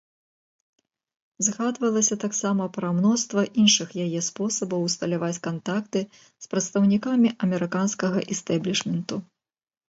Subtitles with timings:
[1.47, 6.01] Згадвалася таксама пра мноства іншых яе спробаў усталяваць кантакты
[6.47, 9.15] з прадстаўнікамі амерыканскага істэблішменту.